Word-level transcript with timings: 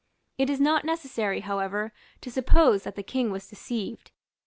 It 0.39 0.49
is 0.49 0.59
not 0.59 0.83
necessary, 0.83 1.41
however, 1.41 1.93
to 2.21 2.31
suppose 2.31 2.85
that 2.85 2.95
the 2.95 3.03
King 3.03 3.29
was 3.31 3.47
deceived. 3.47 4.09